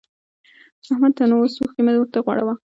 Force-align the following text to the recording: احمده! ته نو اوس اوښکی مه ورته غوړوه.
احمده! 0.91 1.15
ته 1.17 1.23
نو 1.29 1.35
اوس 1.41 1.53
اوښکی 1.57 1.81
مه 1.85 1.91
ورته 1.97 2.19
غوړوه. 2.25 2.53